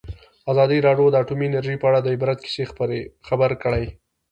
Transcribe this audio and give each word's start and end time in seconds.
ازادي 0.51 0.77
راډیو 0.87 1.07
د 1.11 1.15
اټومي 1.21 1.45
انرژي 1.47 1.75
په 1.79 1.85
اړه 1.89 1.99
د 2.01 2.07
عبرت 2.15 2.37
کیسې 2.45 2.63
خبر 3.27 3.51
کړي. 3.63 3.85